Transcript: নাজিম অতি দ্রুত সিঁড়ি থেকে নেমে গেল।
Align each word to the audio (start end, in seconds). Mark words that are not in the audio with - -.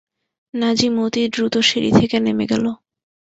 নাজিম 0.53 0.93
অতি 1.05 1.21
দ্রুত 1.33 1.55
সিঁড়ি 1.67 1.91
থেকে 1.99 2.17
নেমে 2.19 2.45
গেল। 2.51 2.65